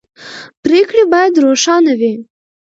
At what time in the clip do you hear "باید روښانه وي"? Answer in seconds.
1.13-2.13